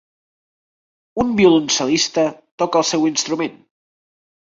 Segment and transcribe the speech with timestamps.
[1.23, 2.23] Un violoncel·lista
[2.63, 3.61] toca el seu instrument.